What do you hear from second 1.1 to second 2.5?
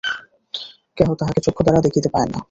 তাঁহাকে চক্ষুদ্বারা দেখিতে পায় না।